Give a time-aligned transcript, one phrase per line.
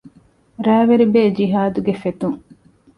[0.65, 2.37] ރައިވެރިބޭގެ ޖިހާދުގެ ފެތުން